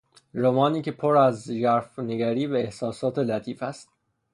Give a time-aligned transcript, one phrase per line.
[0.33, 3.89] رمانی که پر از ژرفنگری و احساسات لطیف است